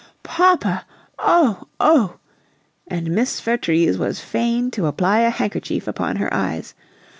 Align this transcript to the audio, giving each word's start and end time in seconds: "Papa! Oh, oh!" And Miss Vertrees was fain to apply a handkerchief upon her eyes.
"Papa! 0.23 0.87
Oh, 1.19 1.67
oh!" 1.79 2.15
And 2.87 3.11
Miss 3.11 3.39
Vertrees 3.39 3.99
was 3.99 4.19
fain 4.19 4.71
to 4.71 4.87
apply 4.87 5.19
a 5.19 5.29
handkerchief 5.29 5.87
upon 5.87 6.15
her 6.15 6.33
eyes. 6.33 6.73